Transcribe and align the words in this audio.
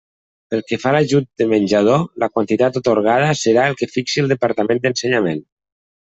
Pel 0.51 0.61
que 0.69 0.77
fa 0.85 0.87
a 0.91 0.93
l'ajut 0.95 1.27
de 1.41 1.45
menjador 1.51 2.05
la 2.23 2.31
quantitat 2.37 2.81
atorgada 2.81 3.29
serà 3.43 3.67
el 3.73 3.79
que 3.83 3.91
fixi 3.93 4.21
del 4.25 4.35
Departament 4.35 4.83
d'Ensenyament. 4.89 5.47